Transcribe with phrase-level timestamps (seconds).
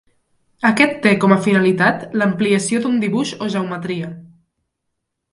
[0.67, 4.09] Aquest té com a finalitat l'ampliació d'un dibuix o geometria.